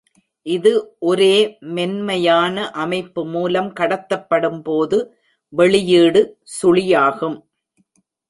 [0.45, 0.69] இது
[0.99, 1.35] ஒரே
[1.75, 4.97] மென்மையான அமைப்பு மூலம் கடத்தப்படும்போது,
[5.53, 6.21] வெளியீடு
[6.55, 7.37] சுழியாகும்.